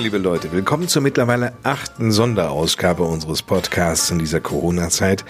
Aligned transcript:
Moin, 0.00 0.04
liebe 0.10 0.16
Leute. 0.16 0.50
Willkommen 0.50 0.88
zur 0.88 1.02
mittlerweile 1.02 1.52
achten 1.62 2.10
Sonderausgabe 2.10 3.02
unseres 3.02 3.42
Podcasts 3.42 4.10
in 4.10 4.18
dieser 4.18 4.40
Corona-Zeit. 4.40 5.26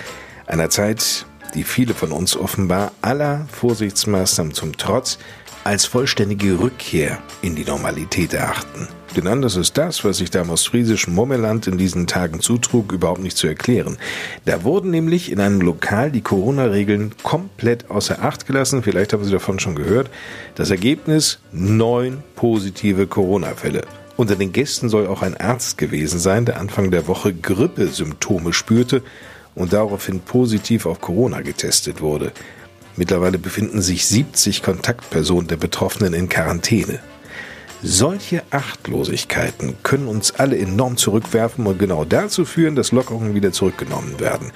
Einer 0.47 0.71
Zeit, 0.71 1.27
die 1.57 1.65
viele 1.65 1.93
von 1.93 2.13
uns 2.13 2.37
offenbar 2.37 2.93
aller 3.03 3.49
Vorsichtsmaßnahmen 3.51 4.55
zum 4.55 4.77
Trotz 4.77 5.19
als 5.65 5.87
vollständige 5.87 6.61
Rückkehr 6.61 7.19
in 7.43 7.57
die 7.57 7.65
Normalität 7.65 8.33
erachten. 8.33 8.87
Denn 9.17 9.27
anders 9.27 9.57
ist 9.57 9.77
das, 9.77 10.05
was 10.05 10.19
sich 10.19 10.31
da 10.31 10.43
im 10.43 10.51
ostfriesischen 10.51 11.17
Mommeland 11.17 11.67
in 11.67 11.77
diesen 11.77 12.07
Tagen 12.07 12.39
zutrug, 12.39 12.93
überhaupt 12.93 13.25
nicht 13.25 13.37
zu 13.37 13.49
erklären. 13.49 13.99
Da 14.45 14.63
wurden 14.63 14.93
nämlich 14.93 15.33
in 15.33 15.41
einem 15.41 15.61
Lokal 15.61 16.13
die 16.13 16.23
Corona-Regeln 16.23 17.17
komplett 17.25 17.91
außer 17.91 18.23
Acht 18.23 18.47
gelassen. 18.47 18.85
Vielleicht 18.85 19.15
haben 19.15 19.25
Sie 19.25 19.33
davon 19.33 19.59
schon 19.59 19.75
gehört. 19.75 20.11
Das 20.55 20.71
Ergebnis 20.71 21.41
neun 21.51 22.23
positive 22.37 23.09
Corona-Fälle. 23.09 23.83
Unter 24.21 24.37
den 24.37 24.53
Gästen 24.53 24.91
soll 24.91 25.07
auch 25.07 25.23
ein 25.23 25.35
Arzt 25.39 25.79
gewesen 25.79 26.21
sein, 26.21 26.45
der 26.45 26.61
Anfang 26.61 26.91
der 26.91 27.09
Woche 27.09 27.33
Grippesymptome 27.33 28.53
spürte 28.53 29.03
und 29.55 29.73
daraufhin 29.73 30.21
positiv 30.21 30.85
auf 30.85 31.01
Corona 31.01 31.41
getestet 31.41 32.03
wurde. 32.03 32.31
Mittlerweile 32.97 33.39
befinden 33.39 33.81
sich 33.81 34.05
70 34.07 34.63
Kontaktpersonen 34.63 35.47
der 35.47 35.57
Betroffenen 35.57 36.13
in 36.13 36.29
Quarantäne. 36.29 36.99
Solche 37.83 38.43
Achtlosigkeiten 38.51 39.77
können 39.83 40.07
uns 40.07 40.35
alle 40.35 40.59
enorm 40.59 40.99
zurückwerfen 40.99 41.67
und 41.67 41.79
genau 41.79 42.05
dazu 42.05 42.45
führen, 42.45 42.77
dass 42.77 42.93
Lockerungen 42.93 43.35
wieder 43.35 43.53
zurückgenommen 43.53 44.21
werden. 44.21 44.53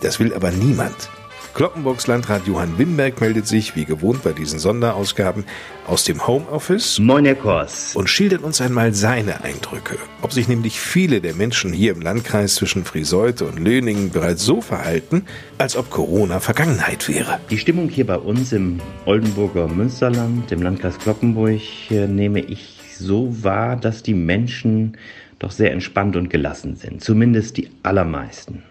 Das 0.00 0.18
will 0.18 0.32
aber 0.32 0.50
niemand. 0.50 1.10
Kloppenburgs 1.54 2.08
Landrat 2.08 2.48
Johann 2.48 2.78
Wimberg 2.78 3.20
meldet 3.20 3.46
sich, 3.46 3.76
wie 3.76 3.84
gewohnt 3.84 4.24
bei 4.24 4.32
diesen 4.32 4.58
Sonderausgaben, 4.58 5.44
aus 5.86 6.02
dem 6.02 6.26
Homeoffice. 6.26 6.98
Moin, 6.98 7.24
Herr 7.24 7.36
Kors. 7.36 7.94
Und 7.94 8.10
schildert 8.10 8.42
uns 8.42 8.60
einmal 8.60 8.92
seine 8.92 9.44
Eindrücke. 9.44 9.96
Ob 10.20 10.32
sich 10.32 10.48
nämlich 10.48 10.80
viele 10.80 11.20
der 11.20 11.34
Menschen 11.34 11.72
hier 11.72 11.92
im 11.92 12.00
Landkreis 12.00 12.56
zwischen 12.56 12.84
Friseute 12.84 13.44
und 13.44 13.60
Löningen 13.60 14.10
bereits 14.10 14.44
so 14.44 14.60
verhalten, 14.60 15.26
als 15.56 15.76
ob 15.76 15.90
Corona 15.90 16.40
Vergangenheit 16.40 17.08
wäre. 17.08 17.38
Die 17.50 17.58
Stimmung 17.58 17.88
hier 17.88 18.08
bei 18.08 18.18
uns 18.18 18.52
im 18.52 18.80
Oldenburger 19.06 19.68
Münsterland, 19.68 20.50
im 20.50 20.60
Landkreis 20.60 20.98
Kloppenburg, 20.98 21.60
äh, 21.88 22.08
nehme 22.08 22.40
ich 22.40 22.80
so 22.98 23.44
wahr, 23.44 23.76
dass 23.76 24.02
die 24.02 24.14
Menschen 24.14 24.96
doch 25.38 25.52
sehr 25.52 25.70
entspannt 25.70 26.16
und 26.16 26.30
gelassen 26.30 26.74
sind. 26.74 27.04
Zumindest 27.04 27.58
die 27.58 27.70
allermeisten. 27.84 28.64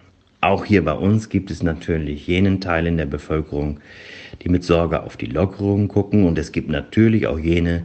Auch 0.43 0.65
hier 0.65 0.83
bei 0.83 0.91
uns 0.91 1.29
gibt 1.29 1.51
es 1.51 1.63
natürlich 1.63 2.27
jenen 2.27 2.59
Teil 2.59 2.85
in 2.85 2.97
der 2.97 3.05
Bevölkerung, 3.05 3.79
die 4.41 4.49
mit 4.49 4.65
Sorge 4.65 5.03
auf 5.03 5.15
die 5.15 5.27
Lockerungen 5.27 5.87
gucken 5.87 6.25
und 6.25 6.37
es 6.37 6.51
gibt 6.51 6.67
natürlich 6.67 7.27
auch 7.27 7.39
jene, 7.39 7.83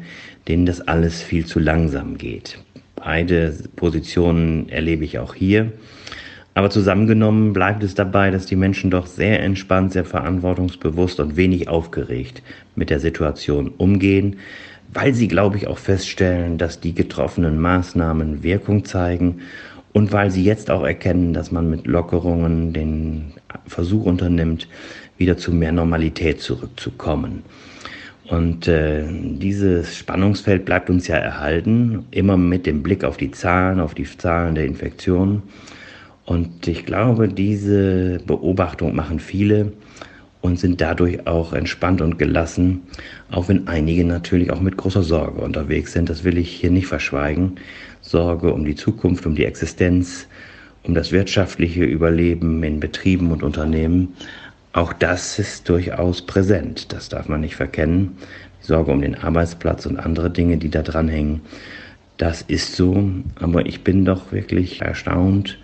denen 0.48 0.66
das 0.66 0.80
alles 0.80 1.22
viel 1.22 1.46
zu 1.46 1.60
langsam 1.60 2.18
geht. 2.18 2.58
Beide 2.96 3.54
Positionen 3.76 4.68
erlebe 4.70 5.04
ich 5.04 5.20
auch 5.20 5.36
hier. 5.36 5.70
Aber 6.54 6.68
zusammengenommen 6.68 7.52
bleibt 7.52 7.84
es 7.84 7.94
dabei, 7.94 8.32
dass 8.32 8.46
die 8.46 8.56
Menschen 8.56 8.90
doch 8.90 9.06
sehr 9.06 9.40
entspannt, 9.40 9.92
sehr 9.92 10.04
verantwortungsbewusst 10.04 11.20
und 11.20 11.36
wenig 11.36 11.68
aufgeregt 11.68 12.42
mit 12.74 12.90
der 12.90 12.98
Situation 12.98 13.68
umgehen, 13.78 14.34
weil 14.92 15.14
sie, 15.14 15.28
glaube 15.28 15.58
ich, 15.58 15.68
auch 15.68 15.78
feststellen, 15.78 16.58
dass 16.58 16.80
die 16.80 16.92
getroffenen 16.92 17.60
Maßnahmen 17.60 18.42
Wirkung 18.42 18.84
zeigen 18.84 19.42
und 19.98 20.12
weil 20.12 20.30
sie 20.30 20.44
jetzt 20.44 20.70
auch 20.70 20.84
erkennen, 20.84 21.32
dass 21.32 21.50
man 21.50 21.68
mit 21.68 21.88
Lockerungen 21.88 22.72
den 22.72 23.32
Versuch 23.66 24.04
unternimmt, 24.04 24.68
wieder 25.16 25.36
zu 25.36 25.52
mehr 25.52 25.72
Normalität 25.72 26.40
zurückzukommen. 26.40 27.42
Und 28.28 28.68
äh, 28.68 29.04
dieses 29.08 29.96
Spannungsfeld 29.96 30.64
bleibt 30.64 30.88
uns 30.88 31.08
ja 31.08 31.16
erhalten, 31.16 32.06
immer 32.12 32.36
mit 32.36 32.64
dem 32.64 32.84
Blick 32.84 33.02
auf 33.02 33.16
die 33.16 33.32
Zahlen, 33.32 33.80
auf 33.80 33.94
die 33.94 34.04
Zahlen 34.04 34.54
der 34.54 34.66
Infektionen. 34.66 35.42
Und 36.26 36.68
ich 36.68 36.86
glaube, 36.86 37.26
diese 37.26 38.20
Beobachtung 38.24 38.94
machen 38.94 39.18
viele 39.18 39.72
und 40.40 40.58
sind 40.58 40.80
dadurch 40.80 41.26
auch 41.26 41.52
entspannt 41.52 42.00
und 42.00 42.18
gelassen, 42.18 42.82
auch 43.30 43.48
wenn 43.48 43.66
einige 43.66 44.04
natürlich 44.04 44.50
auch 44.50 44.60
mit 44.60 44.76
großer 44.76 45.02
Sorge 45.02 45.40
unterwegs 45.40 45.92
sind. 45.92 46.08
Das 46.08 46.24
will 46.24 46.38
ich 46.38 46.50
hier 46.50 46.70
nicht 46.70 46.86
verschweigen. 46.86 47.56
Sorge 48.00 48.52
um 48.52 48.64
die 48.64 48.76
Zukunft, 48.76 49.26
um 49.26 49.34
die 49.34 49.44
Existenz, 49.44 50.26
um 50.84 50.94
das 50.94 51.12
wirtschaftliche 51.12 51.84
Überleben 51.84 52.62
in 52.62 52.80
Betrieben 52.80 53.32
und 53.32 53.42
Unternehmen. 53.42 54.14
Auch 54.72 54.92
das 54.92 55.38
ist 55.38 55.68
durchaus 55.68 56.22
präsent, 56.22 56.92
das 56.92 57.08
darf 57.08 57.28
man 57.28 57.40
nicht 57.40 57.56
verkennen. 57.56 58.16
Die 58.62 58.66
Sorge 58.66 58.92
um 58.92 59.00
den 59.00 59.16
Arbeitsplatz 59.16 59.86
und 59.86 59.98
andere 59.98 60.30
Dinge, 60.30 60.56
die 60.56 60.70
da 60.70 60.82
dranhängen. 60.82 61.40
Das 62.16 62.42
ist 62.42 62.76
so, 62.76 63.10
aber 63.36 63.66
ich 63.66 63.82
bin 63.84 64.04
doch 64.04 64.32
wirklich 64.32 64.80
erstaunt, 64.80 65.58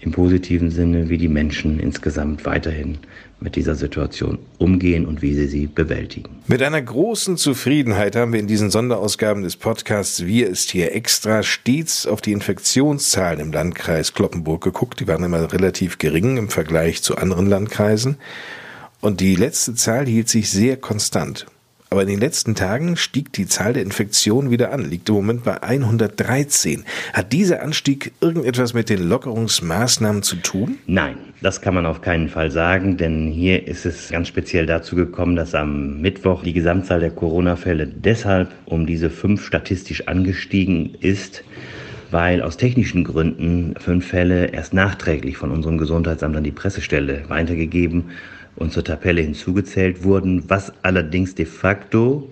im 0.00 0.12
positiven 0.12 0.70
Sinne, 0.70 1.08
wie 1.10 1.18
die 1.18 1.28
Menschen 1.28 1.78
insgesamt 1.78 2.46
weiterhin 2.46 2.98
mit 3.40 3.56
dieser 3.56 3.74
Situation 3.74 4.38
umgehen 4.58 5.06
und 5.06 5.22
wie 5.22 5.34
sie 5.34 5.46
sie 5.46 5.66
bewältigen. 5.66 6.30
Mit 6.46 6.62
einer 6.62 6.80
großen 6.80 7.36
Zufriedenheit 7.36 8.16
haben 8.16 8.32
wir 8.32 8.40
in 8.40 8.46
diesen 8.46 8.70
Sonderausgaben 8.70 9.42
des 9.42 9.56
Podcasts 9.56 10.24
Wir 10.26 10.48
ist 10.48 10.70
hier 10.70 10.94
extra 10.94 11.42
stets 11.42 12.06
auf 12.06 12.20
die 12.20 12.32
Infektionszahlen 12.32 13.40
im 13.40 13.52
Landkreis 13.52 14.14
Kloppenburg 14.14 14.62
geguckt. 14.62 15.00
Die 15.00 15.08
waren 15.08 15.24
immer 15.24 15.52
relativ 15.52 15.98
gering 15.98 16.36
im 16.36 16.48
Vergleich 16.48 17.02
zu 17.02 17.16
anderen 17.16 17.46
Landkreisen. 17.46 18.16
Und 19.00 19.20
die 19.20 19.36
letzte 19.36 19.74
Zahl 19.74 20.06
hielt 20.06 20.28
sich 20.28 20.50
sehr 20.50 20.76
konstant. 20.76 21.46
Aber 21.92 22.02
in 22.02 22.08
den 22.08 22.20
letzten 22.20 22.54
Tagen 22.54 22.94
stieg 22.94 23.32
die 23.32 23.48
Zahl 23.48 23.72
der 23.72 23.82
Infektionen 23.82 24.52
wieder 24.52 24.70
an, 24.70 24.88
liegt 24.88 25.08
im 25.08 25.16
Moment 25.16 25.42
bei 25.42 25.60
113. 25.60 26.84
Hat 27.12 27.32
dieser 27.32 27.62
Anstieg 27.62 28.12
irgendetwas 28.20 28.74
mit 28.74 28.88
den 28.88 29.08
Lockerungsmaßnahmen 29.08 30.22
zu 30.22 30.36
tun? 30.36 30.78
Nein, 30.86 31.16
das 31.42 31.60
kann 31.60 31.74
man 31.74 31.86
auf 31.86 32.00
keinen 32.00 32.28
Fall 32.28 32.52
sagen, 32.52 32.96
denn 32.96 33.26
hier 33.32 33.66
ist 33.66 33.86
es 33.86 34.10
ganz 34.10 34.28
speziell 34.28 34.66
dazu 34.66 34.94
gekommen, 34.94 35.34
dass 35.34 35.52
am 35.56 36.00
Mittwoch 36.00 36.44
die 36.44 36.52
Gesamtzahl 36.52 37.00
der 37.00 37.10
Corona-Fälle 37.10 37.88
deshalb 37.88 38.50
um 38.66 38.86
diese 38.86 39.10
fünf 39.10 39.44
statistisch 39.44 40.06
angestiegen 40.06 40.94
ist, 41.00 41.42
weil 42.12 42.40
aus 42.40 42.56
technischen 42.56 43.02
Gründen 43.02 43.74
fünf 43.80 44.06
Fälle 44.06 44.52
erst 44.52 44.74
nachträglich 44.74 45.36
von 45.36 45.50
unserem 45.50 45.76
Gesundheitsamt 45.76 46.36
an 46.36 46.44
die 46.44 46.52
Pressestelle 46.52 47.24
weitergegeben 47.26 48.10
und 48.56 48.72
zur 48.72 48.84
Tabelle 48.84 49.22
hinzugezählt 49.22 50.04
wurden, 50.04 50.44
was 50.48 50.72
allerdings 50.82 51.34
de 51.34 51.46
facto 51.46 52.28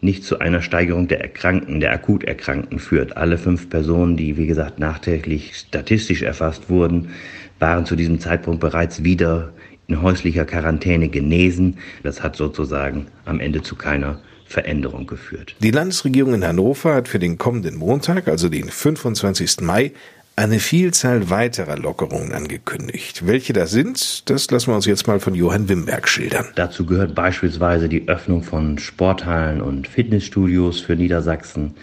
nicht 0.00 0.24
zu 0.24 0.38
einer 0.38 0.62
Steigerung 0.62 1.08
der 1.08 1.20
Erkrankten, 1.20 1.80
der 1.80 1.92
Akuterkrankten 1.92 2.78
führt. 2.78 3.16
Alle 3.16 3.38
fünf 3.38 3.68
Personen, 3.68 4.16
die 4.16 4.36
wie 4.36 4.46
gesagt 4.46 4.78
nachträglich 4.78 5.56
statistisch 5.56 6.22
erfasst 6.22 6.70
wurden, 6.70 7.10
waren 7.58 7.84
zu 7.84 7.96
diesem 7.96 8.18
Zeitpunkt 8.18 8.60
bereits 8.60 9.04
wieder 9.04 9.52
in 9.86 10.00
häuslicher 10.00 10.44
Quarantäne 10.44 11.08
genesen. 11.08 11.78
Das 12.02 12.22
hat 12.22 12.36
sozusagen 12.36 13.06
am 13.24 13.40
Ende 13.40 13.62
zu 13.62 13.74
keiner 13.76 14.20
Veränderung 14.46 15.06
geführt. 15.06 15.54
Die 15.60 15.70
Landesregierung 15.70 16.34
in 16.34 16.44
Hannover 16.44 16.94
hat 16.94 17.08
für 17.08 17.18
den 17.18 17.38
kommenden 17.38 17.76
Montag, 17.76 18.26
also 18.26 18.48
den 18.48 18.68
25. 18.68 19.60
Mai, 19.60 19.92
eine 20.36 20.58
Vielzahl 20.58 21.28
weiterer 21.28 21.76
Lockerungen 21.76 22.32
angekündigt. 22.32 23.26
Welche 23.26 23.52
das 23.52 23.70
sind, 23.70 24.30
das 24.30 24.50
lassen 24.50 24.68
wir 24.68 24.76
uns 24.76 24.86
jetzt 24.86 25.06
mal 25.06 25.20
von 25.20 25.34
Johann 25.34 25.68
Wimberg 25.68 26.08
schildern. 26.08 26.46
Dazu 26.54 26.86
gehört 26.86 27.14
beispielsweise 27.14 27.88
die 27.88 28.08
Öffnung 28.08 28.42
von 28.42 28.78
Sporthallen 28.78 29.60
und 29.60 29.86
Fitnessstudios 29.86 30.80
für 30.80 30.96
Niedersachsen. 30.96 31.74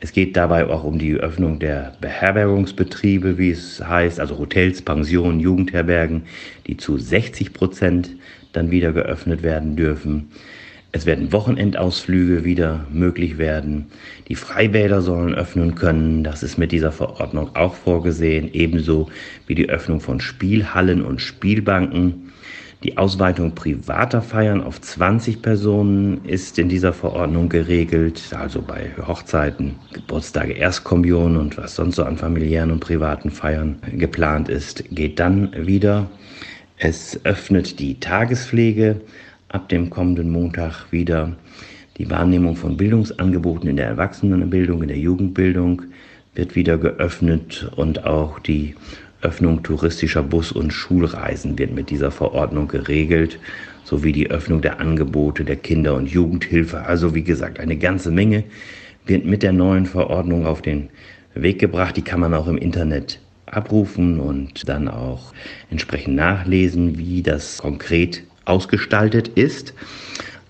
Es 0.00 0.12
geht 0.12 0.36
dabei 0.36 0.66
auch 0.66 0.82
um 0.82 0.98
die 0.98 1.14
Öffnung 1.14 1.60
der 1.60 1.96
Beherbergungsbetriebe, 2.00 3.38
wie 3.38 3.50
es 3.50 3.80
heißt, 3.80 4.18
also 4.18 4.36
Hotels, 4.38 4.82
Pensionen, 4.82 5.38
Jugendherbergen, 5.38 6.24
die 6.66 6.76
zu 6.76 6.98
60 6.98 7.52
Prozent 7.52 8.10
dann 8.52 8.70
wieder 8.70 8.92
geöffnet 8.92 9.44
werden 9.44 9.76
dürfen. 9.76 10.30
Es 10.94 11.06
werden 11.06 11.32
Wochenendausflüge 11.32 12.44
wieder 12.44 12.86
möglich 12.92 13.38
werden. 13.38 13.86
Die 14.28 14.34
Freibäder 14.34 15.00
sollen 15.00 15.34
öffnen 15.34 15.74
können. 15.74 16.22
Das 16.22 16.42
ist 16.42 16.58
mit 16.58 16.70
dieser 16.70 16.92
Verordnung 16.92 17.56
auch 17.56 17.74
vorgesehen. 17.74 18.50
Ebenso 18.52 19.08
wie 19.46 19.54
die 19.54 19.70
Öffnung 19.70 20.00
von 20.00 20.20
Spielhallen 20.20 21.02
und 21.02 21.22
Spielbanken. 21.22 22.32
Die 22.82 22.98
Ausweitung 22.98 23.54
privater 23.54 24.20
Feiern 24.20 24.60
auf 24.60 24.82
20 24.82 25.40
Personen 25.40 26.24
ist 26.24 26.58
in 26.58 26.68
dieser 26.68 26.92
Verordnung 26.92 27.48
geregelt, 27.48 28.20
also 28.36 28.60
bei 28.60 28.90
Hochzeiten, 29.06 29.76
Geburtstage, 29.94 30.52
Erstkommunion 30.52 31.36
und 31.38 31.56
was 31.56 31.76
sonst 31.76 31.96
so 31.96 32.04
an 32.04 32.18
familiären 32.18 32.70
und 32.70 32.80
privaten 32.80 33.30
Feiern 33.30 33.76
geplant 33.96 34.48
ist, 34.48 34.84
geht 34.90 35.20
dann 35.20 35.54
wieder. 35.66 36.10
Es 36.76 37.20
öffnet 37.24 37.78
die 37.78 38.00
Tagespflege 38.00 39.00
ab 39.52 39.68
dem 39.68 39.90
kommenden 39.90 40.30
Montag 40.30 40.90
wieder. 40.90 41.32
Die 41.98 42.10
Wahrnehmung 42.10 42.56
von 42.56 42.76
Bildungsangeboten 42.76 43.68
in 43.68 43.76
der 43.76 43.86
Erwachsenenbildung, 43.86 44.82
in 44.82 44.88
der 44.88 44.98
Jugendbildung 44.98 45.82
wird 46.34 46.56
wieder 46.56 46.78
geöffnet 46.78 47.70
und 47.76 48.04
auch 48.04 48.38
die 48.38 48.74
Öffnung 49.20 49.62
touristischer 49.62 50.22
Bus- 50.22 50.52
und 50.52 50.72
Schulreisen 50.72 51.58
wird 51.58 51.72
mit 51.74 51.90
dieser 51.90 52.10
Verordnung 52.10 52.66
geregelt, 52.66 53.38
sowie 53.84 54.12
die 54.12 54.30
Öffnung 54.30 54.62
der 54.62 54.80
Angebote 54.80 55.44
der 55.44 55.56
Kinder- 55.56 55.94
und 55.94 56.10
Jugendhilfe. 56.10 56.82
Also 56.82 57.14
wie 57.14 57.22
gesagt, 57.22 57.60
eine 57.60 57.76
ganze 57.76 58.10
Menge 58.10 58.44
wird 59.06 59.24
mit 59.24 59.42
der 59.42 59.52
neuen 59.52 59.86
Verordnung 59.86 60.46
auf 60.46 60.62
den 60.62 60.88
Weg 61.34 61.58
gebracht. 61.58 61.96
Die 61.96 62.02
kann 62.02 62.20
man 62.20 62.34
auch 62.34 62.48
im 62.48 62.58
Internet 62.58 63.20
abrufen 63.46 64.18
und 64.18 64.68
dann 64.68 64.88
auch 64.88 65.32
entsprechend 65.70 66.16
nachlesen, 66.16 66.98
wie 66.98 67.22
das 67.22 67.58
konkret 67.58 68.24
ausgestaltet 68.44 69.28
ist. 69.28 69.74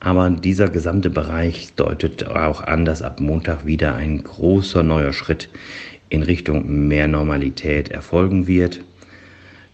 Aber 0.00 0.29
dieser 0.31 0.69
gesamte 0.69 1.11
Bereich 1.11 1.75
deutet 1.77 2.27
auch 2.27 2.61
an, 2.62 2.85
dass 2.85 3.03
ab 3.03 3.21
Montag 3.21 3.67
wieder 3.67 3.94
ein 3.94 4.23
großer 4.25 4.83
neuer 4.83 5.12
Schritt 5.12 5.49
in 6.09 6.23
Richtung 6.23 6.89
mehr 6.89 7.09
Normalität 7.09 7.91
erfolgen 7.91 8.47
wird. 8.47 8.81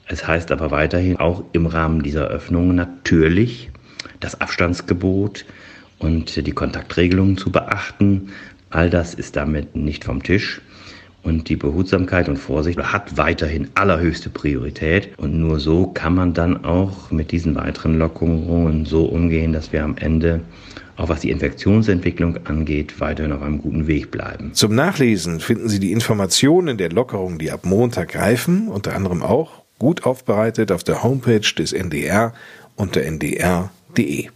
Es 0.07 0.27
heißt 0.27 0.53
aber 0.53 0.71
weiterhin 0.71 1.17
auch 1.17 1.45
im 1.53 1.67
Rahmen 1.67 2.03
dieser 2.03 2.29
Öffnung 2.29 2.75
natürlich 2.75 3.71
das 4.21 4.41
Abstandsgebot 4.41 5.45
und 5.99 6.47
die 6.47 6.53
Kontaktregelungen 6.53 7.37
zu 7.37 7.51
beachten. 7.51 8.31
All 8.71 8.91
das 8.91 9.15
ist 9.15 9.37
damit 9.37 9.77
nicht 9.77 10.05
vom 10.05 10.23
Tisch. 10.23 10.61
Und 11.23 11.49
die 11.49 11.57
Behutsamkeit 11.57 12.29
und 12.29 12.37
Vorsicht 12.37 12.79
hat 12.79 13.17
weiterhin 13.17 13.69
allerhöchste 13.75 14.31
Priorität. 14.31 15.11
Und 15.19 15.39
nur 15.39 15.61
so 15.61 15.89
kann 15.89 16.15
man 16.15 16.33
dann 16.33 16.65
auch 16.65 17.11
mit 17.11 17.33
diesen 17.33 17.55
weiteren 17.55 17.99
Lockerungen 17.99 18.87
so 18.87 19.05
umgehen, 19.05 19.53
dass 19.53 19.73
wir 19.73 19.85
am 19.85 19.97
Ende 19.97 20.41
auch 20.97 21.09
was 21.09 21.21
die 21.21 21.31
Infektionsentwicklung 21.31 22.47
angeht, 22.47 23.01
weiterhin 23.01 23.33
auf 23.33 23.43
einem 23.43 23.63
guten 23.63 23.87
Weg 23.87 24.11
bleiben. 24.11 24.53
Zum 24.55 24.75
Nachlesen 24.75 25.39
finden 25.39 25.69
Sie 25.69 25.79
die 25.79 25.93
Informationen 25.93 26.77
der 26.77 26.91
Lockerungen, 26.91 27.39
die 27.39 27.53
ab 27.53 27.65
Montag 27.65 28.09
greifen, 28.09 28.69
unter 28.69 28.95
anderem 28.97 29.23
auch 29.23 29.63
gut 29.79 30.05
aufbereitet 30.05 30.73
auf 30.73 30.83
der 30.83 31.05
Homepage 31.05 31.41
des 31.57 31.73
NDR 31.73 32.35
unter 32.75 33.03
ndr.de. 33.03 34.29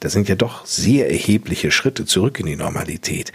Das 0.00 0.12
sind 0.12 0.28
ja 0.28 0.34
doch 0.34 0.66
sehr 0.66 1.10
erhebliche 1.10 1.70
Schritte 1.70 2.04
zurück 2.06 2.40
in 2.40 2.46
die 2.46 2.56
Normalität. 2.56 3.32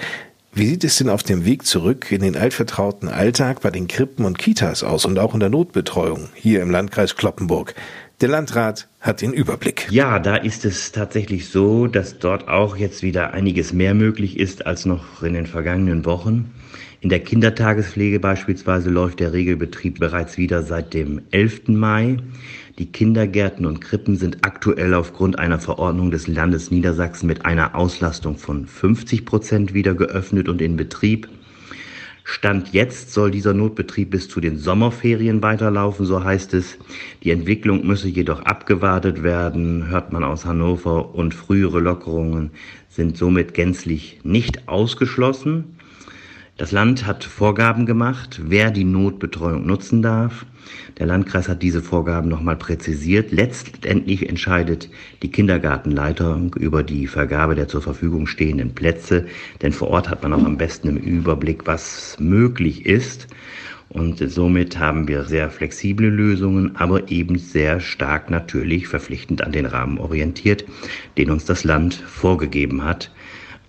Wie 0.57 0.65
sieht 0.65 0.83
es 0.83 0.97
denn 0.97 1.09
auf 1.09 1.21
dem 1.21 1.45
Weg 1.45 1.67
zurück 1.67 2.11
in 2.11 2.21
den 2.21 2.35
altvertrauten 2.35 3.09
Alltag 3.09 3.61
bei 3.61 3.69
den 3.69 3.87
Krippen 3.87 4.25
und 4.25 4.39
Kitas 4.39 4.83
aus 4.83 5.05
und 5.05 5.19
auch 5.19 5.35
in 5.35 5.39
der 5.39 5.49
Notbetreuung 5.49 6.29
hier 6.33 6.63
im 6.63 6.71
Landkreis 6.71 7.15
Kloppenburg? 7.15 7.75
Der 8.21 8.29
Landrat 8.29 8.87
hat 8.99 9.21
den 9.21 9.33
Überblick. 9.33 9.87
Ja, 9.91 10.17
da 10.17 10.35
ist 10.35 10.65
es 10.65 10.91
tatsächlich 10.91 11.49
so, 11.49 11.85
dass 11.85 12.17
dort 12.17 12.47
auch 12.47 12.75
jetzt 12.75 13.03
wieder 13.03 13.35
einiges 13.35 13.71
mehr 13.71 13.93
möglich 13.93 14.39
ist 14.39 14.65
als 14.65 14.85
noch 14.87 15.21
in 15.21 15.35
den 15.35 15.45
vergangenen 15.45 16.05
Wochen. 16.05 16.51
In 17.01 17.09
der 17.09 17.19
Kindertagespflege 17.19 18.19
beispielsweise 18.19 18.89
läuft 18.89 19.19
der 19.19 19.33
Regelbetrieb 19.33 19.99
bereits 19.99 20.39
wieder 20.39 20.63
seit 20.63 20.95
dem 20.95 21.21
11. 21.29 21.67
Mai. 21.67 22.17
Die 22.79 22.91
Kindergärten 22.91 23.65
und 23.65 23.81
Krippen 23.81 24.17
sind 24.17 24.45
aktuell 24.45 24.93
aufgrund 24.93 25.39
einer 25.39 25.57
Verordnung 25.57 26.11
des 26.11 26.27
Landes 26.27 26.69
Niedersachsen 26.69 27.25
mit 27.25 27.43
einer 27.43 27.73
Auslastung 27.73 28.37
von 28.37 28.67
50 28.67 29.25
Prozent 29.25 29.73
wieder 29.73 29.95
geöffnet 29.95 30.47
und 30.47 30.61
in 30.61 30.75
Betrieb. 30.75 31.27
Stand 32.23 32.73
jetzt 32.73 33.13
soll 33.13 33.31
dieser 33.31 33.55
Notbetrieb 33.55 34.11
bis 34.11 34.29
zu 34.29 34.39
den 34.41 34.59
Sommerferien 34.59 35.41
weiterlaufen, 35.41 36.05
so 36.05 36.23
heißt 36.23 36.53
es. 36.53 36.77
Die 37.23 37.31
Entwicklung 37.31 37.87
müsse 37.87 38.09
jedoch 38.09 38.41
abgewartet 38.41 39.23
werden, 39.23 39.87
hört 39.87 40.13
man 40.13 40.23
aus 40.23 40.45
Hannover, 40.45 41.15
und 41.15 41.33
frühere 41.33 41.79
Lockerungen 41.79 42.51
sind 42.89 43.17
somit 43.17 43.55
gänzlich 43.55 44.19
nicht 44.23 44.67
ausgeschlossen. 44.67 45.76
Das 46.57 46.71
Land 46.71 47.05
hat 47.05 47.23
Vorgaben 47.23 47.85
gemacht, 47.85 48.41
wer 48.43 48.71
die 48.71 48.83
Notbetreuung 48.83 49.67
nutzen 49.67 50.01
darf. 50.01 50.43
Der 50.97 51.05
Landkreis 51.05 51.47
hat 51.47 51.61
diese 51.61 51.83
Vorgaben 51.83 52.29
nochmal 52.29 52.55
präzisiert. 52.55 53.31
Letztendlich 53.31 54.27
entscheidet 54.27 54.89
die 55.21 55.29
Kindergartenleitung 55.29 56.55
über 56.55 56.81
die 56.81 57.05
Vergabe 57.05 57.53
der 57.53 57.67
zur 57.67 57.83
Verfügung 57.83 58.25
stehenden 58.25 58.73
Plätze, 58.73 59.27
denn 59.61 59.71
vor 59.71 59.89
Ort 59.89 60.09
hat 60.09 60.23
man 60.23 60.33
auch 60.33 60.43
am 60.43 60.57
besten 60.57 60.87
im 60.87 60.97
Überblick, 60.97 61.67
was 61.67 62.17
möglich 62.19 62.87
ist. 62.87 63.27
Und 63.89 64.17
somit 64.17 64.79
haben 64.79 65.07
wir 65.07 65.25
sehr 65.25 65.51
flexible 65.51 66.09
Lösungen, 66.09 66.75
aber 66.75 67.11
eben 67.11 67.37
sehr 67.37 67.79
stark 67.79 68.31
natürlich 68.31 68.87
verpflichtend 68.87 69.43
an 69.43 69.51
den 69.51 69.67
Rahmen 69.67 69.99
orientiert, 69.99 70.65
den 71.19 71.29
uns 71.29 71.45
das 71.45 71.63
Land 71.63 71.93
vorgegeben 71.93 72.83
hat. 72.83 73.11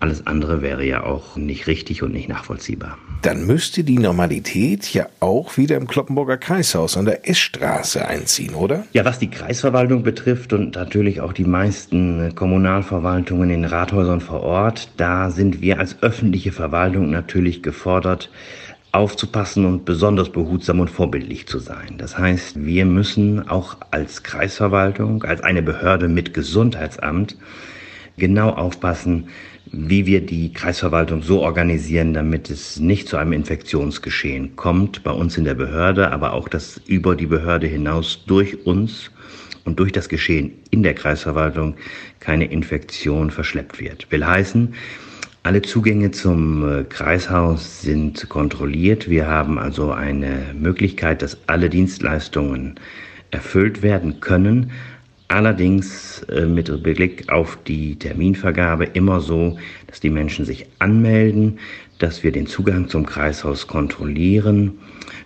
Alles 0.01 0.25
andere 0.27 0.61
wäre 0.61 0.85
ja 0.85 1.03
auch 1.03 1.35
nicht 1.35 1.67
richtig 1.67 2.03
und 2.03 2.13
nicht 2.13 2.29
nachvollziehbar. 2.29 2.97
Dann 3.21 3.45
müsste 3.45 3.83
die 3.83 3.97
Normalität 3.97 4.93
ja 4.93 5.07
auch 5.19 5.57
wieder 5.57 5.75
im 5.75 5.87
Kloppenburger 5.87 6.37
Kreishaus 6.37 6.95
an 6.95 7.03
der 7.03 7.27
Eschstraße 7.27 8.07
einziehen, 8.07 8.53
oder? 8.53 8.85
Ja, 8.93 9.03
was 9.03 9.19
die 9.19 9.29
Kreisverwaltung 9.29 10.03
betrifft 10.03 10.53
und 10.53 10.75
natürlich 10.75 11.19
auch 11.19 11.33
die 11.33 11.43
meisten 11.43 12.33
Kommunalverwaltungen 12.33 13.49
in 13.49 13.65
Rathäusern 13.65 14.21
vor 14.21 14.41
Ort, 14.41 14.89
da 14.95 15.31
sind 15.31 15.59
wir 15.59 15.79
als 15.79 16.01
öffentliche 16.01 16.53
Verwaltung 16.53 17.09
natürlich 17.09 17.61
gefordert, 17.61 18.31
aufzupassen 18.93 19.65
und 19.65 19.83
besonders 19.83 20.29
behutsam 20.29 20.79
und 20.79 20.89
vorbildlich 20.89 21.45
zu 21.45 21.59
sein. 21.59 21.95
Das 21.97 22.17
heißt, 22.17 22.63
wir 22.63 22.85
müssen 22.85 23.49
auch 23.49 23.75
als 23.91 24.23
Kreisverwaltung, 24.23 25.23
als 25.23 25.41
eine 25.41 25.61
Behörde 25.61 26.07
mit 26.07 26.33
Gesundheitsamt 26.33 27.35
genau 28.17 28.49
aufpassen, 28.49 29.27
wie 29.71 30.05
wir 30.05 30.21
die 30.21 30.51
Kreisverwaltung 30.53 31.21
so 31.21 31.41
organisieren, 31.41 32.13
damit 32.13 32.49
es 32.49 32.79
nicht 32.79 33.07
zu 33.07 33.17
einem 33.17 33.33
Infektionsgeschehen 33.33 34.55
kommt, 34.55 35.03
bei 35.03 35.11
uns 35.11 35.37
in 35.37 35.45
der 35.45 35.53
Behörde, 35.53 36.11
aber 36.11 36.33
auch, 36.33 36.49
dass 36.49 36.81
über 36.87 37.15
die 37.15 37.27
Behörde 37.27 37.67
hinaus 37.67 38.23
durch 38.25 38.65
uns 38.65 39.11
und 39.65 39.79
durch 39.79 39.91
das 39.91 40.09
Geschehen 40.09 40.53
in 40.71 40.83
der 40.83 40.95
Kreisverwaltung 40.95 41.75
keine 42.19 42.45
Infektion 42.45 43.31
verschleppt 43.31 43.79
wird. 43.79 44.11
Will 44.11 44.25
heißen, 44.25 44.73
alle 45.43 45.61
Zugänge 45.61 46.11
zum 46.11 46.67
äh, 46.67 46.83
Kreishaus 46.83 47.81
sind 47.81 48.27
kontrolliert. 48.29 49.09
Wir 49.09 49.27
haben 49.27 49.57
also 49.57 49.91
eine 49.91 50.53
Möglichkeit, 50.53 51.21
dass 51.21 51.37
alle 51.47 51.69
Dienstleistungen 51.69 52.75
erfüllt 53.31 53.81
werden 53.81 54.19
können. 54.19 54.71
Allerdings 55.29 56.23
äh, 56.23 56.45
mit 56.45 56.81
Blick 56.81 57.31
auf 57.31 57.59
die 57.67 57.97
Terminvergabe 57.97 58.85
immer 58.85 59.21
so, 59.21 59.59
dass 59.85 59.99
die 59.99 60.09
Menschen 60.09 60.43
sich 60.43 60.65
anmelden, 60.79 61.59
dass 61.99 62.23
wir 62.23 62.31
den 62.31 62.47
Zugang 62.47 62.87
zum 62.89 63.05
Kreishaus 63.05 63.67
kontrollieren 63.67 64.79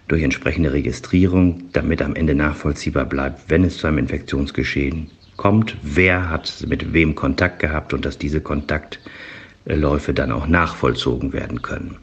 durch 0.10 0.22
entsprechende 0.22 0.74
Registrierung, 0.74 1.64
damit 1.72 2.02
am 2.02 2.16
Ende 2.16 2.36
nachvollziehbar 2.36 3.06
bleibt, 3.06 3.50
wenn 3.50 3.64
es 3.64 3.78
zu 3.78 3.88
einem 3.88 4.00
Infektionsgeschehen 4.00 5.10
kommt, 5.38 5.78
wer 5.82 6.30
hat 6.30 6.66
mit 6.68 6.94
wem 6.94 7.16
Kontakt 7.16 7.60
gehabt 7.60 7.94
und 7.94 8.04
dass 8.04 8.18
diese 8.18 8.42
Kontaktläufe 8.42 10.14
dann 10.14 10.34
auch 10.34 10.48
nachvollzogen 10.48 11.32
werden 11.32 11.62
können. 11.62 11.96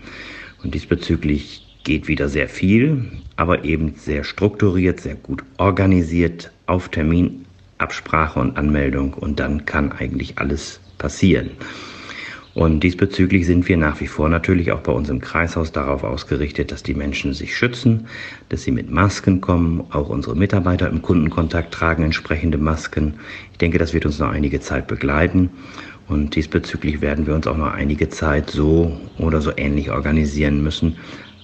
Und 0.64 0.74
diesbezüglich 0.74 1.66
geht 1.84 2.08
wieder 2.08 2.30
sehr 2.30 2.48
viel, 2.48 3.04
aber 3.36 3.64
eben 3.64 3.94
sehr 3.96 4.24
strukturiert, 4.24 5.00
sehr 5.00 5.16
gut 5.16 5.42
organisiert, 5.58 6.50
auf 6.66 6.88
Termin 6.88 7.44
Absprache 7.80 8.38
und 8.40 8.56
Anmeldung 8.56 9.14
und 9.14 9.40
dann 9.40 9.66
kann 9.66 9.92
eigentlich 9.92 10.38
alles 10.38 10.80
passieren. 10.98 11.50
Und 12.52 12.80
diesbezüglich 12.80 13.46
sind 13.46 13.68
wir 13.68 13.76
nach 13.76 14.00
wie 14.00 14.08
vor 14.08 14.28
natürlich 14.28 14.72
auch 14.72 14.80
bei 14.80 14.90
uns 14.90 15.08
im 15.08 15.20
Kreishaus 15.20 15.70
darauf 15.70 16.02
ausgerichtet, 16.02 16.72
dass 16.72 16.82
die 16.82 16.94
Menschen 16.94 17.32
sich 17.32 17.56
schützen, 17.56 18.08
dass 18.48 18.62
sie 18.64 18.72
mit 18.72 18.90
Masken 18.90 19.40
kommen. 19.40 19.84
Auch 19.90 20.08
unsere 20.08 20.34
Mitarbeiter 20.34 20.88
im 20.88 21.00
Kundenkontakt 21.00 21.72
tragen 21.72 22.02
entsprechende 22.02 22.58
Masken. 22.58 23.14
Ich 23.52 23.58
denke, 23.58 23.78
das 23.78 23.94
wird 23.94 24.04
uns 24.04 24.18
noch 24.18 24.30
einige 24.30 24.58
Zeit 24.58 24.88
begleiten. 24.88 25.50
Und 26.08 26.34
diesbezüglich 26.34 27.00
werden 27.00 27.28
wir 27.28 27.36
uns 27.36 27.46
auch 27.46 27.56
noch 27.56 27.72
einige 27.72 28.08
Zeit 28.08 28.50
so 28.50 29.00
oder 29.16 29.40
so 29.40 29.52
ähnlich 29.56 29.92
organisieren 29.92 30.60
müssen. 30.60 30.96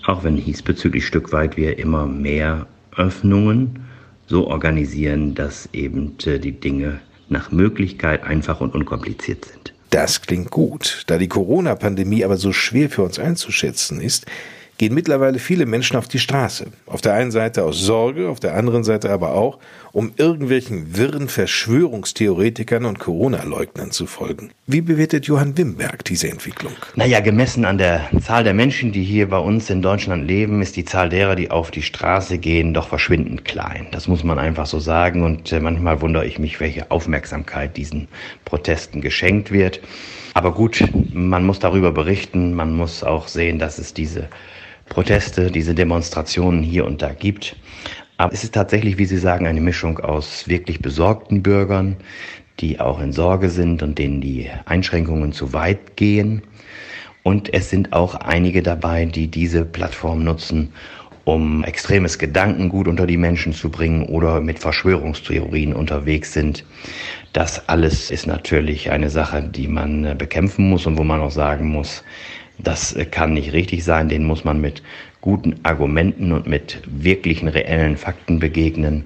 Auch 0.05 0.25
wenn 0.25 0.37
diesbezüglich 0.37 1.07
Stück 1.07 1.33
weit 1.33 1.57
wir 1.57 1.79
immer 1.79 2.07
mehr 2.07 2.67
Öffnungen 2.97 3.87
so 4.27 4.47
organisieren, 4.47 5.35
dass 5.35 5.69
eben 5.73 6.17
äh, 6.25 6.39
die 6.39 6.53
Dinge 6.53 7.01
nach 7.29 7.51
Möglichkeit 7.51 8.25
einfach 8.25 8.61
und 8.61 8.75
unkompliziert 8.75 9.45
sind. 9.45 9.73
Das 9.91 10.23
klingt 10.23 10.51
gut. 10.51 11.05
Da 11.07 11.19
die 11.19 11.29
Corona-Pandemie 11.29 12.25
aber 12.25 12.37
so 12.37 12.53
schwer 12.53 12.91
für 12.91 13.03
uns 13.03 13.19
einzuschätzen 13.19 14.01
ist, 14.01 14.27
gehen 14.79 14.95
mittlerweile 14.95 15.39
viele 15.39 15.67
Menschen 15.67 15.97
auf 15.97 16.09
die 16.09 16.19
Straße. 16.19 16.67
Auf 16.87 17.01
der 17.01 17.15
einen 17.15 17.31
Seite 17.31 17.65
aus 17.65 17.81
Sorge, 17.81 18.29
auf 18.29 18.41
der 18.41 18.55
anderen 18.55 18.85
Seite 18.85 19.11
aber 19.11 19.35
auch, 19.35 19.59
um 19.93 20.13
irgendwelchen 20.17 20.97
wirren 20.97 21.29
Verschwörungstheoretikern 21.29 22.85
und 22.85 22.99
Corona-Leugnern 22.99 23.91
zu 23.91 24.07
folgen. 24.07 24.51
Wie 24.67 24.83
bewertet 24.83 25.27
Johann 25.27 25.57
Wimberg 25.57 26.05
diese 26.05 26.29
Entwicklung? 26.29 26.73
Naja, 26.95 27.21
gemessen 27.21 27.65
an 27.65 27.79
der 27.79 28.09
Zahl 28.23 28.45
der 28.45 28.53
Menschen, 28.53 28.93
die 28.93 29.05
hier 29.05 29.29
bei 29.29 29.39
uns 29.39 29.71
in 29.71 29.81
Deutschland 29.81 30.27
leben, 30.27 30.61
ist 30.61 30.77
die 30.77 30.85
Zahl 30.85 31.09
derer, 31.09 31.37
die 31.37 31.51
auf 31.51 31.71
die 31.71 31.83
Straße 31.83 32.39
gehen, 32.39 32.75
doch 32.75 32.89
verschwindend 32.89 33.45
klein. 33.45 33.87
Das 33.93 34.09
muss 34.09 34.25
man 34.25 34.39
einfach 34.39 34.67
so 34.67 34.79
sagen. 34.79 35.23
Und 35.23 35.51
äh, 35.53 35.61
manchmal 35.61 36.03
wundere 36.03 36.27
ich 36.27 36.39
mich, 36.39 36.61
welche 36.61 36.91
Aufmerksamkeit 36.91 37.77
diesen 37.77 38.09
Protesten 38.45 39.01
geschenkt 39.01 39.51
wird. 39.51 39.81
Aber 40.35 40.53
gut, 40.53 40.85
man 41.15 41.47
muss 41.47 41.61
darüber 41.61 41.93
berichten, 41.93 42.53
man 42.53 42.77
muss 42.77 43.03
auch 43.03 43.27
sehen, 43.27 43.59
dass 43.59 43.79
es 43.79 43.95
diese 43.95 44.29
Proteste, 44.89 45.51
diese 45.51 45.75
Demonstrationen 45.75 46.63
hier 46.63 46.85
und 46.87 47.03
da 47.03 47.13
gibt. 47.13 47.57
Aber 48.17 48.33
es 48.33 48.45
ist 48.45 48.55
tatsächlich, 48.55 48.99
wie 48.99 49.05
Sie 49.05 49.19
sagen, 49.19 49.47
eine 49.47 49.61
Mischung 49.61 49.99
aus 49.99 50.49
wirklich 50.49 50.81
besorgten 50.81 51.43
Bürgern, 51.43 51.97
die 52.61 52.81
auch 52.81 53.01
in 53.01 53.13
Sorge 53.13 53.51
sind 53.51 53.83
und 53.83 53.99
denen 53.99 54.21
die 54.21 54.49
Einschränkungen 54.65 55.33
zu 55.33 55.53
weit 55.53 55.97
gehen. 55.97 56.43
Und 57.23 57.53
es 57.53 57.71
sind 57.71 57.93
auch 57.93 58.15
einige 58.15 58.63
dabei, 58.63 59.05
die 59.05 59.29
diese 59.29 59.65
Plattform 59.65 60.25
nutzen, 60.25 60.73
um 61.25 61.65
extremes 61.65 62.19
Gedankengut 62.19 62.87
unter 62.87 63.07
die 63.07 63.17
Menschen 63.17 63.53
zu 63.53 63.69
bringen 63.69 64.05
oder 64.05 64.41
mit 64.41 64.61
Verschwörungstheorien 64.61 65.75
unterwegs 65.75 66.33
sind. 66.33 66.65
Das 67.33 67.69
alles 67.69 68.11
ist 68.13 68.27
natürlich 68.27 68.91
eine 68.91 69.11
Sache, 69.11 69.43
die 69.43 69.67
man 69.67 70.05
äh, 70.05 70.15
bekämpfen 70.17 70.71
muss 70.71 70.87
und 70.87 70.97
wo 70.97 71.05
man 71.05 71.21
auch 71.21 71.33
sagen 71.33 71.69
muss, 71.69 72.05
das 72.59 72.93
äh, 72.95 73.05
kann 73.05 73.35
nicht 73.35 73.53
richtig 73.53 73.85
sein, 73.85 74.09
den 74.09 74.25
muss 74.25 74.45
man 74.45 74.61
mit 74.61 74.83
guten 75.21 75.57
Argumenten 75.65 76.33
und 76.33 76.47
mit 76.47 76.83
wirklichen 76.87 77.49
reellen 77.49 77.97
Fakten 77.97 78.39
begegnen. 78.39 79.05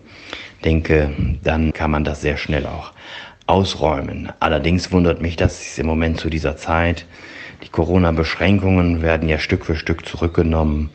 Denke, 0.65 1.11
dann 1.43 1.73
kann 1.73 1.91
man 1.91 2.05
das 2.05 2.21
sehr 2.21 2.37
schnell 2.37 2.67
auch 2.67 2.93
ausräumen. 3.47 4.31
Allerdings 4.39 4.93
wundert 4.93 5.23
mich, 5.23 5.37
dass 5.37 5.79
im 5.79 5.87
Moment 5.87 6.21
zu 6.21 6.31
dieser 6.31 6.57
Zeit 6.57 7.07
die 7.65 7.69
Corona-Beschränkungen 7.69 9.03
werden 9.03 9.29
ja 9.29 9.39
Stück 9.39 9.65
für 9.65 9.77
Stück 9.77 10.07
zurückgenommen. 10.07 10.91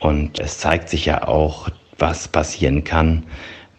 Und 0.00 0.38
es 0.38 0.58
zeigt 0.58 0.88
sich 0.88 1.06
ja 1.06 1.26
auch, 1.28 1.68
was 1.98 2.28
passieren 2.28 2.84
kann, 2.84 3.24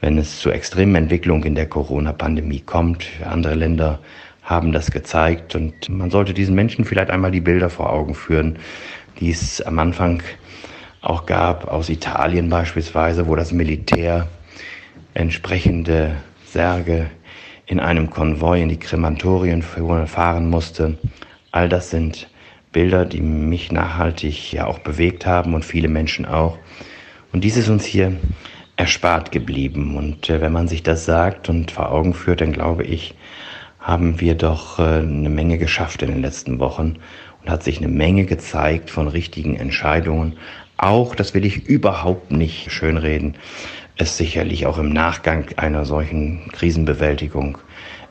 wenn 0.02 0.18
es 0.18 0.40
zu 0.40 0.52
extremen 0.52 0.96
Entwicklungen 0.96 1.44
in 1.44 1.56
der 1.56 1.68
Corona-Pandemie 1.68 2.62
kommt. 2.62 3.08
Andere 3.24 3.56
Länder 3.56 4.00
haben 4.46 4.72
das 4.72 4.92
gezeigt 4.92 5.56
und 5.56 5.90
man 5.90 6.12
sollte 6.12 6.34
diesen 6.34 6.56
Menschen 6.56 6.86
vielleicht 6.86 7.10
einmal 7.10 7.32
die 7.32 7.42
Bilder 7.42 7.70
vor 7.70 7.92
Augen 7.92 8.14
führen, 8.16 8.60
die 9.20 9.32
es 9.32 9.60
am 9.62 9.80
Anfang 9.80 10.22
auch 11.02 11.25
gab, 11.25 11.68
aus 11.68 11.90
Italien 11.90 12.50
beispielsweise, 12.50 13.28
wo 13.28 13.36
das 13.36 13.52
Militär 13.52 14.28
entsprechende 15.14 16.16
Särge 16.46 17.10
in 17.66 17.80
einem 17.80 18.10
Konvoi 18.12 18.62
in 18.62 18.70
die 18.70 18.80
Krematorien 18.80 19.64
fahren 19.64 20.50
musste. 20.50 20.98
All 21.52 21.68
das 21.68 21.90
sind 21.90 22.30
Bilder, 22.72 23.06
die 23.06 23.22
mich 23.22 23.72
nachhaltig 23.72 24.52
ja 24.52 24.68
auch 24.68 24.80
bewegt 24.80 25.25
haben 25.25 25.54
und 25.54 25.66
viele 25.66 25.88
Menschen 25.88 26.25
auch. 26.25 26.58
Und 27.32 27.44
dies 27.44 27.58
ist 27.58 27.70
uns 27.70 27.86
hier 27.86 28.16
erspart 28.78 29.32
geblieben. 29.32 29.98
Und 29.98 30.30
äh, 30.30 30.42
wenn 30.42 30.52
man 30.52 30.68
sich 30.68 30.84
das 30.84 31.06
sagt 31.06 31.50
und 31.50 31.72
vor 31.72 31.92
Augen 31.92 32.14
führt, 32.14 32.42
dann 32.42 32.52
glaube 32.52 32.84
ich, 32.84 33.16
haben 33.86 34.20
wir 34.20 34.34
doch 34.34 34.80
äh, 34.80 35.00
eine 35.00 35.30
Menge 35.30 35.60
geschafft 35.60 36.01
in 36.01 36.10
den 36.10 36.22
letzten 36.22 36.60
Wochen 36.60 36.96
und 37.44 37.50
hat 37.51 37.63
sich 37.63 37.77
eine 37.77 37.88
Menge 37.88 38.25
gezeigt 38.25 38.89
von 38.89 39.08
richtigen 39.08 39.56
Entscheidungen. 39.56 40.38
Auch, 40.75 41.13
das 41.13 41.36
will 41.36 41.46
ich 41.46 41.68
überhaupt 41.68 42.32
nicht 42.32 42.72
schönreden, 42.72 43.36
es 43.96 44.18
sicherlich 44.18 44.65
auch 44.65 44.80
im 44.80 44.89
Nachgang 44.89 45.46
einer 45.58 45.86
solchen 45.86 46.50
Krisenbewältigung 46.51 47.60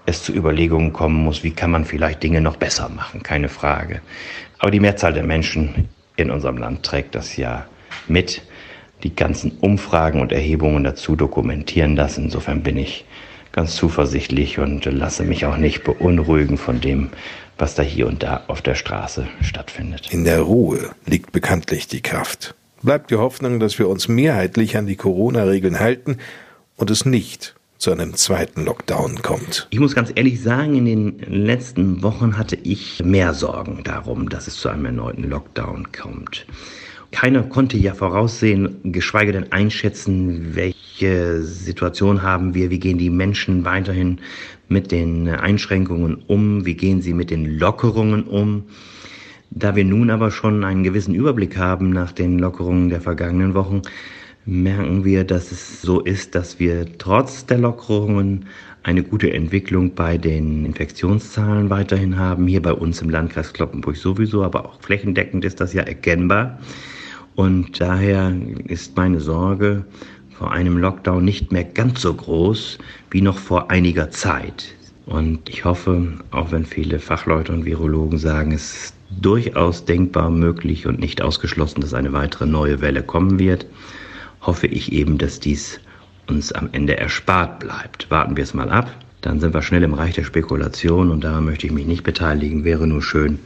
es 0.06 0.22
zu 0.22 0.32
Überlegungen 0.32 0.92
kommen 0.92 1.24
muss, 1.24 1.42
wie 1.42 1.50
kann 1.50 1.70
man 1.70 1.84
vielleicht 1.84 2.22
Dinge 2.22 2.40
noch 2.40 2.56
besser 2.56 2.88
machen, 2.90 3.22
keine 3.22 3.48
Frage. 3.48 4.00
Aber 4.58 4.70
die 4.70 4.80
Mehrzahl 4.80 5.12
der 5.12 5.24
Menschen 5.24 5.88
in 6.16 6.30
unserem 6.30 6.58
Land 6.58 6.84
trägt 6.84 7.14
das 7.14 7.36
ja 7.36 7.66
mit. 8.06 8.42
Die 9.02 9.14
ganzen 9.14 9.58
Umfragen 9.60 10.20
und 10.20 10.30
Erhebungen 10.30 10.84
dazu 10.84 11.16
dokumentieren 11.16 11.96
das. 11.96 12.16
Insofern 12.16 12.62
bin 12.62 12.76
ich 12.76 13.04
ganz 13.54 13.76
zuversichtlich 13.76 14.58
und 14.58 14.84
lasse 14.84 15.22
mich 15.22 15.46
auch 15.46 15.56
nicht 15.56 15.84
beunruhigen 15.84 16.58
von 16.58 16.80
dem, 16.80 17.10
was 17.56 17.76
da 17.76 17.82
hier 17.84 18.08
und 18.08 18.24
da 18.24 18.42
auf 18.48 18.62
der 18.62 18.74
Straße 18.74 19.28
stattfindet. 19.42 20.08
In 20.10 20.24
der 20.24 20.40
Ruhe 20.40 20.90
liegt 21.06 21.30
bekanntlich 21.30 21.86
die 21.86 22.02
Kraft. 22.02 22.54
Bleibt 22.82 23.10
die 23.12 23.16
Hoffnung, 23.16 23.60
dass 23.60 23.78
wir 23.78 23.88
uns 23.88 24.08
mehrheitlich 24.08 24.76
an 24.76 24.86
die 24.86 24.96
Corona-Regeln 24.96 25.78
halten 25.78 26.18
und 26.76 26.90
es 26.90 27.06
nicht 27.06 27.54
zu 27.78 27.92
einem 27.92 28.14
zweiten 28.14 28.64
Lockdown 28.64 29.22
kommt. 29.22 29.68
Ich 29.70 29.78
muss 29.78 29.94
ganz 29.94 30.10
ehrlich 30.14 30.42
sagen, 30.42 30.74
in 30.74 30.84
den 30.86 31.18
letzten 31.44 32.02
Wochen 32.02 32.36
hatte 32.36 32.56
ich 32.56 33.04
mehr 33.04 33.34
Sorgen 33.34 33.84
darum, 33.84 34.28
dass 34.28 34.48
es 34.48 34.56
zu 34.56 34.68
einem 34.68 34.86
erneuten 34.86 35.30
Lockdown 35.30 35.92
kommt. 35.92 36.44
Keiner 37.12 37.44
konnte 37.44 37.76
ja 37.76 37.94
voraussehen, 37.94 38.80
geschweige 38.82 39.32
denn 39.32 39.52
einschätzen, 39.52 40.56
welche 40.56 40.83
Situation 40.98 42.22
haben 42.22 42.54
wir, 42.54 42.70
wie 42.70 42.78
gehen 42.78 42.98
die 42.98 43.10
Menschen 43.10 43.64
weiterhin 43.64 44.20
mit 44.68 44.92
den 44.92 45.28
Einschränkungen 45.28 46.22
um, 46.26 46.64
wie 46.64 46.74
gehen 46.74 47.02
sie 47.02 47.14
mit 47.14 47.30
den 47.30 47.58
Lockerungen 47.58 48.24
um. 48.24 48.64
Da 49.50 49.76
wir 49.76 49.84
nun 49.84 50.10
aber 50.10 50.30
schon 50.30 50.64
einen 50.64 50.82
gewissen 50.82 51.14
Überblick 51.14 51.56
haben 51.56 51.90
nach 51.90 52.12
den 52.12 52.38
Lockerungen 52.38 52.88
der 52.88 53.00
vergangenen 53.00 53.54
Wochen, 53.54 53.82
merken 54.46 55.04
wir, 55.04 55.24
dass 55.24 55.52
es 55.52 55.80
so 55.80 56.00
ist, 56.00 56.34
dass 56.34 56.58
wir 56.58 56.86
trotz 56.98 57.46
der 57.46 57.58
Lockerungen 57.58 58.46
eine 58.82 59.02
gute 59.02 59.32
Entwicklung 59.32 59.94
bei 59.94 60.18
den 60.18 60.66
Infektionszahlen 60.66 61.70
weiterhin 61.70 62.18
haben. 62.18 62.46
Hier 62.46 62.60
bei 62.60 62.72
uns 62.72 63.00
im 63.00 63.10
Landkreis 63.10 63.52
Kloppenburg 63.52 63.96
sowieso, 63.96 64.44
aber 64.44 64.66
auch 64.66 64.80
flächendeckend 64.80 65.44
ist 65.44 65.60
das 65.60 65.72
ja 65.72 65.82
erkennbar. 65.82 66.58
Und 67.34 67.80
daher 67.80 68.36
ist 68.66 68.96
meine 68.96 69.20
Sorge 69.20 69.84
vor 70.38 70.52
einem 70.52 70.78
Lockdown 70.78 71.24
nicht 71.24 71.52
mehr 71.52 71.64
ganz 71.64 72.02
so 72.02 72.12
groß 72.12 72.78
wie 73.10 73.20
noch 73.20 73.38
vor 73.38 73.70
einiger 73.70 74.10
Zeit. 74.10 74.74
Und 75.06 75.48
ich 75.48 75.64
hoffe, 75.64 76.14
auch 76.30 76.50
wenn 76.50 76.64
viele 76.64 76.98
Fachleute 76.98 77.52
und 77.52 77.64
Virologen 77.64 78.18
sagen, 78.18 78.52
es 78.52 78.84
ist 78.84 78.94
durchaus 79.20 79.84
denkbar 79.84 80.30
möglich 80.30 80.86
und 80.86 80.98
nicht 80.98 81.22
ausgeschlossen, 81.22 81.80
dass 81.80 81.94
eine 81.94 82.12
weitere 82.12 82.46
neue 82.46 82.80
Welle 82.80 83.02
kommen 83.02 83.38
wird, 83.38 83.66
hoffe 84.40 84.66
ich 84.66 84.92
eben, 84.92 85.18
dass 85.18 85.40
dies 85.40 85.80
uns 86.26 86.52
am 86.52 86.70
Ende 86.72 86.96
erspart 86.96 87.60
bleibt. 87.60 88.10
Warten 88.10 88.36
wir 88.36 88.44
es 88.44 88.54
mal 88.54 88.70
ab, 88.70 88.90
dann 89.20 89.40
sind 89.40 89.54
wir 89.54 89.62
schnell 89.62 89.82
im 89.82 89.94
Reich 89.94 90.14
der 90.14 90.24
Spekulation 90.24 91.10
und 91.10 91.22
daran 91.22 91.44
möchte 91.44 91.66
ich 91.66 91.72
mich 91.72 91.86
nicht 91.86 92.02
beteiligen. 92.02 92.64
Wäre 92.64 92.86
nur 92.86 93.02
schön, 93.02 93.38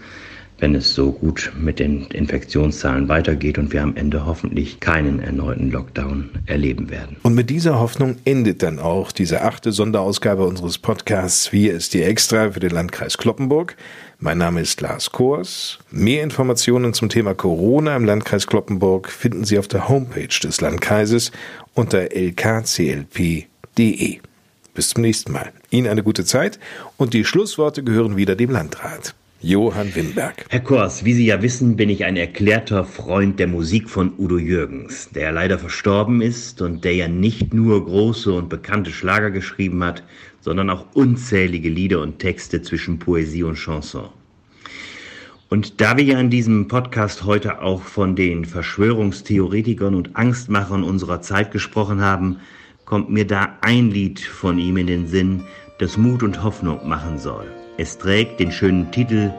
wenn 0.58 0.74
es 0.74 0.94
so 0.94 1.12
gut 1.12 1.52
mit 1.58 1.78
den 1.78 2.06
Infektionszahlen 2.06 3.08
weitergeht 3.08 3.58
und 3.58 3.72
wir 3.72 3.82
am 3.82 3.96
Ende 3.96 4.26
hoffentlich 4.26 4.80
keinen 4.80 5.20
erneuten 5.20 5.70
Lockdown 5.70 6.30
erleben 6.46 6.90
werden. 6.90 7.16
Und 7.22 7.34
mit 7.34 7.48
dieser 7.50 7.78
Hoffnung 7.78 8.16
endet 8.24 8.62
dann 8.62 8.78
auch 8.78 9.12
diese 9.12 9.42
achte 9.42 9.72
Sonderausgabe 9.72 10.44
unseres 10.44 10.78
Podcasts 10.78 11.52
Wir 11.52 11.74
ist 11.74 11.94
die 11.94 12.02
Extra 12.02 12.50
für 12.50 12.60
den 12.60 12.70
Landkreis 12.70 13.18
Kloppenburg. 13.18 13.76
Mein 14.18 14.38
Name 14.38 14.60
ist 14.60 14.80
Lars 14.80 15.12
Kors. 15.12 15.78
Mehr 15.92 16.24
Informationen 16.24 16.92
zum 16.92 17.08
Thema 17.08 17.34
Corona 17.34 17.94
im 17.94 18.04
Landkreis 18.04 18.48
Kloppenburg 18.48 19.08
finden 19.10 19.44
Sie 19.44 19.58
auf 19.58 19.68
der 19.68 19.88
Homepage 19.88 20.26
des 20.26 20.60
Landkreises 20.60 21.30
unter 21.74 22.10
lkclp.de. 22.10 23.46
Bis 24.74 24.88
zum 24.90 25.02
nächsten 25.02 25.32
Mal. 25.32 25.52
Ihnen 25.70 25.86
eine 25.86 26.02
gute 26.02 26.24
Zeit 26.24 26.58
und 26.96 27.14
die 27.14 27.24
Schlussworte 27.24 27.84
gehören 27.84 28.16
wieder 28.16 28.34
dem 28.34 28.50
Landrat. 28.50 29.14
Johann 29.40 29.94
Wimberg. 29.94 30.46
Herr 30.48 30.58
Kors, 30.58 31.04
wie 31.04 31.14
Sie 31.14 31.26
ja 31.26 31.40
wissen, 31.42 31.76
bin 31.76 31.90
ich 31.90 32.04
ein 32.04 32.16
erklärter 32.16 32.84
Freund 32.84 33.38
der 33.38 33.46
Musik 33.46 33.88
von 33.88 34.12
Udo 34.18 34.36
Jürgens, 34.36 35.10
der 35.10 35.30
leider 35.30 35.60
verstorben 35.60 36.20
ist 36.20 36.60
und 36.60 36.84
der 36.84 36.96
ja 36.96 37.06
nicht 37.06 37.54
nur 37.54 37.84
große 37.84 38.32
und 38.32 38.48
bekannte 38.48 38.90
Schlager 38.90 39.30
geschrieben 39.30 39.84
hat, 39.84 40.02
sondern 40.40 40.70
auch 40.70 40.86
unzählige 40.94 41.68
Lieder 41.68 42.00
und 42.00 42.18
Texte 42.18 42.62
zwischen 42.62 42.98
Poesie 42.98 43.44
und 43.44 43.54
Chanson. 43.54 44.08
Und 45.50 45.80
da 45.80 45.96
wir 45.96 46.04
ja 46.04 46.18
in 46.18 46.30
diesem 46.30 46.66
Podcast 46.66 47.24
heute 47.24 47.62
auch 47.62 47.82
von 47.82 48.16
den 48.16 48.44
Verschwörungstheoretikern 48.44 49.94
und 49.94 50.16
Angstmachern 50.16 50.82
unserer 50.82 51.22
Zeit 51.22 51.52
gesprochen 51.52 52.00
haben, 52.00 52.38
kommt 52.84 53.08
mir 53.08 53.24
da 53.24 53.56
ein 53.60 53.92
Lied 53.92 54.18
von 54.18 54.58
ihm 54.58 54.78
in 54.78 54.88
den 54.88 55.06
Sinn, 55.06 55.44
das 55.78 55.96
Mut 55.96 56.24
und 56.24 56.42
Hoffnung 56.42 56.88
machen 56.88 57.18
soll. 57.20 57.46
Es 57.80 57.96
trägt 57.96 58.40
den 58.40 58.50
schönen 58.50 58.90
Titel 58.90 59.32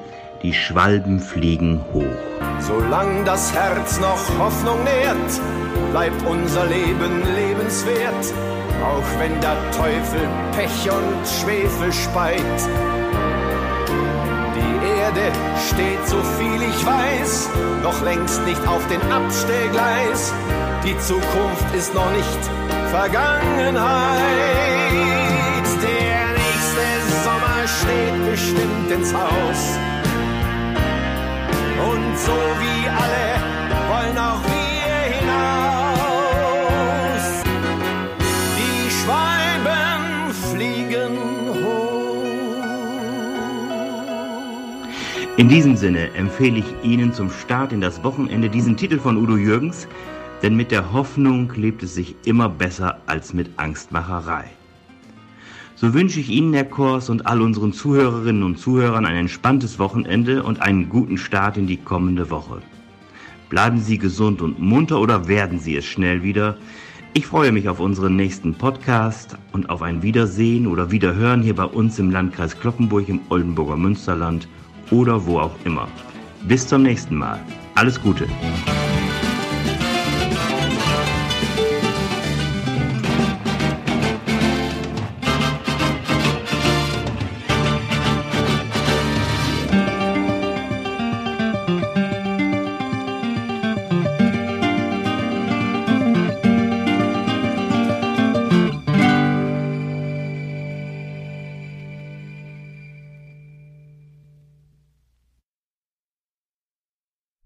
Die 0.44 0.54
Schwalben 0.54 1.20
fliegen 1.20 1.84
hoch. 1.92 2.06
Solang 2.62 3.26
das 3.26 3.54
Herz 3.54 4.00
noch 4.00 4.40
Hoffnung 4.40 4.82
nährt, 4.86 5.42
bleibt 5.92 6.26
unser 6.26 6.66
Leben 6.68 7.22
lebenswert, 7.36 8.34
auch 8.82 9.20
wenn 9.20 9.42
der 9.42 9.58
Teufel 9.72 10.22
Pech 10.56 10.90
und 10.90 11.28
Schwefel 11.28 11.92
speit. 11.92 12.40
Die 14.56 14.88
Erde 15.02 15.34
steht, 15.68 16.08
so 16.08 16.24
viel 16.40 16.62
ich 16.62 16.86
weiß, 16.86 17.50
noch 17.84 18.02
längst 18.06 18.42
nicht 18.46 18.66
auf 18.66 18.88
den 18.88 19.02
Abstellgleis. 19.12 20.34
Die 20.86 20.98
Zukunft 21.00 21.76
ist 21.76 21.94
noch 21.94 22.10
nicht 22.12 22.40
Vergangenheit. 22.90 24.79
Bestimmt 28.40 28.92
ins 28.92 29.14
Haus. 29.14 29.78
Und 31.92 32.18
so 32.18 32.32
wie 32.62 32.88
alle 32.88 33.28
wollen 33.90 34.18
auch 34.18 34.42
wir 34.44 34.96
hinaus. 35.18 36.44
Die 38.58 38.90
Schwalben 38.90 40.34
fliegen 40.52 41.14
hoch. 41.64 42.64
In 45.38 45.48
diesem 45.50 45.76
Sinne 45.76 46.14
empfehle 46.16 46.60
ich 46.60 46.74
Ihnen 46.84 47.14
zum 47.14 47.30
Start 47.30 47.74
in 47.74 47.82
das 47.82 48.04
Wochenende 48.04 48.50
diesen 48.50 48.78
Titel 48.78 49.00
von 49.00 49.18
Udo 49.18 49.36
Jürgens, 49.38 49.88
denn 50.42 50.56
mit 50.56 50.72
der 50.72 50.94
Hoffnung 50.94 51.52
lebt 51.56 51.84
es 51.84 51.96
sich 51.96 52.16
immer 52.26 52.48
besser 52.50 53.00
als 53.06 53.34
mit 53.34 53.50
Angstmacherei. 53.58 54.59
So 55.80 55.94
wünsche 55.94 56.20
ich 56.20 56.30
Ihnen, 56.30 56.54
Herr 56.54 56.66
Kors, 56.66 57.10
und 57.10 57.26
all 57.26 57.42
unseren 57.42 57.72
Zuhörerinnen 57.72 58.44
und 58.44 58.60
Zuhörern 58.60 59.06
ein 59.06 59.16
entspanntes 59.16 59.80
Wochenende 59.80 60.44
und 60.44 60.62
einen 60.62 60.90
guten 60.90 61.18
Start 61.18 61.56
in 61.56 61.68
die 61.68 61.78
kommende 61.78 62.30
Woche. 62.30 62.62
Bleiben 63.48 63.80
Sie 63.80 63.98
gesund 63.98 64.42
und 64.42 64.60
munter 64.60 65.00
oder 65.00 65.30
werden 65.30 65.58
Sie 65.58 65.78
es 65.78 65.86
schnell 65.86 66.22
wieder. 66.22 66.58
Ich 67.14 67.28
freue 67.28 67.54
mich 67.54 67.70
auf 67.70 67.80
unseren 67.80 68.18
nächsten 68.18 68.56
Podcast 68.56 69.38
und 69.54 69.70
auf 69.70 69.82
ein 69.82 70.04
Wiedersehen 70.04 70.68
oder 70.68 70.92
Wiederhören 70.92 71.42
hier 71.42 71.56
bei 71.56 71.64
uns 71.64 71.98
im 71.98 72.12
Landkreis 72.12 72.60
Kloppenburg 72.60 73.08
im 73.08 73.22
Oldenburger 73.30 73.78
Münsterland 73.78 74.50
oder 74.92 75.26
wo 75.26 75.40
auch 75.40 75.56
immer. 75.64 75.88
Bis 76.46 76.68
zum 76.68 76.84
nächsten 76.84 77.16
Mal. 77.16 77.40
Alles 77.76 78.02
Gute. 78.02 78.28